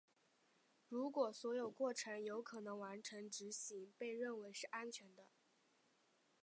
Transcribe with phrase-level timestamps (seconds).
[0.89, 5.27] 如果所有过程有可能完成执行被认为是安全的。